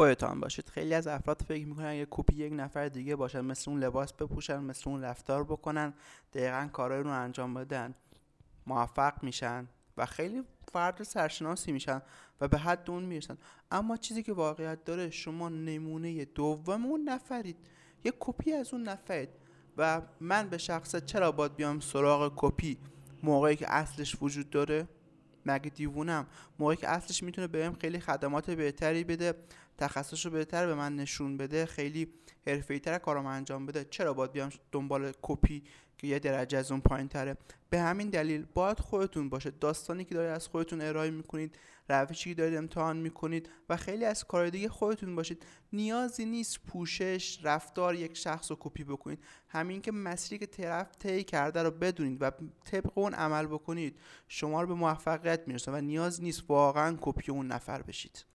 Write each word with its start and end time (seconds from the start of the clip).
خودتان 0.00 0.40
باشید. 0.40 0.68
خیلی 0.68 0.94
از 0.94 1.06
افراد 1.06 1.42
فکر 1.48 1.66
می‌کنن 1.66 1.94
یه 1.94 2.06
کپی 2.10 2.36
یک 2.36 2.52
نفر 2.52 2.88
دیگه 2.88 3.16
باشن 3.16 3.40
مثل 3.40 3.70
اون 3.70 3.80
لباس 3.80 4.12
بپوشن 4.12 4.60
مثل 4.60 4.90
اون 4.90 5.02
رفتار 5.02 5.44
بکنن. 5.44 5.94
دقیقا 6.32 6.68
کارهای 6.72 7.02
رو 7.02 7.10
انجام 7.10 7.54
بدن 7.54 7.94
موفق 8.66 9.22
میشن 9.22 9.68
و 9.96 10.06
خیلی 10.06 10.42
فرد 10.72 11.02
سرشناسی 11.02 11.72
میشن 11.72 12.02
و 12.40 12.48
به 12.48 12.58
حد 12.58 12.90
اون 12.90 13.02
می‌رسن. 13.02 13.38
اما 13.70 13.96
چیزی 13.96 14.22
که 14.22 14.32
واقعیت 14.32 14.84
داره 14.84 15.10
شما 15.10 15.48
نمونه 15.48 16.24
دوم 16.24 16.86
اون 16.86 17.08
نفرید. 17.08 17.56
یه 18.04 18.12
کپی 18.20 18.52
از 18.52 18.74
اون 18.74 18.82
نفرید. 18.82 19.28
و 19.76 20.02
من 20.20 20.48
به 20.48 20.58
شخصه 20.58 21.00
چرا 21.00 21.32
باید 21.32 21.56
بیام 21.56 21.80
سراغ 21.80 22.32
کپی 22.36 22.78
موقعی 23.22 23.56
که 23.56 23.72
اصلش 23.72 24.16
وجود 24.22 24.50
داره 24.50 24.88
مگه 25.46 25.70
دیوونم؟ 25.70 26.26
موقعی 26.58 26.76
که 26.76 26.88
اصلش 26.88 27.22
می‌تونه 27.22 27.46
بهم 27.46 27.74
خیلی 27.74 28.00
خدمات 28.00 28.50
بهتری 28.50 29.04
بده 29.04 29.34
تخصص 29.80 30.26
رو 30.26 30.32
بهتر 30.32 30.66
به 30.66 30.74
من 30.74 30.96
نشون 30.96 31.36
بده 31.36 31.66
خیلی 31.66 32.08
حرفه‌ای‌تر 32.46 32.98
کارم 32.98 33.26
انجام 33.26 33.66
بده 33.66 33.86
چرا 33.90 34.14
باید 34.14 34.32
بیام 34.32 34.50
دنبال 34.72 35.12
کپی 35.22 35.62
که 35.98 36.06
یه 36.06 36.18
درجه 36.18 36.58
از 36.58 36.70
اون 36.70 36.80
پایین 36.80 37.08
تره؟ 37.08 37.36
به 37.70 37.80
همین 37.80 38.10
دلیل 38.10 38.46
باید 38.54 38.80
خودتون 38.80 39.28
باشه 39.28 39.50
داستانی 39.50 40.04
که 40.04 40.14
دارید 40.14 40.30
از 40.30 40.48
خودتون 40.48 40.80
ارائه 40.80 41.10
می‌کنید 41.10 41.58
روشی 41.88 42.30
که 42.30 42.34
دارید 42.34 42.58
امتحان 42.58 42.96
می‌کنید 42.96 43.48
و 43.68 43.76
خیلی 43.76 44.04
از 44.04 44.24
کار 44.24 44.50
دیگه 44.50 44.68
خودتون 44.68 45.16
باشید. 45.16 45.46
نیازی 45.72 46.24
نیست 46.24 46.60
پوشش 46.66 47.38
رفتار 47.42 47.94
یک 47.94 48.16
شخص 48.16 48.50
رو 48.50 48.56
کپی 48.60 48.84
بکنید. 48.84 49.18
همین 49.48 49.82
که 49.82 49.92
مسیری 49.92 50.38
که 50.38 50.46
طرف 50.46 50.96
طی 50.96 51.24
کرده 51.24 51.62
رو 51.62 51.70
بدونید 51.70 52.22
و 52.22 52.30
طبق 52.64 52.98
اون 52.98 53.14
عمل 53.14 53.46
بکنید 53.46 53.98
شما 54.28 54.62
رو 54.62 54.68
به 54.68 54.74
موفقیت 54.74 55.40
می‌رسه 55.46 55.72
و 55.72 55.76
نیاز 55.76 56.22
نیست 56.22 56.42
واقعا 56.48 56.98
کپی 57.00 57.32
اون 57.32 57.46
نفر 57.46 57.82
بشید. 57.82 58.24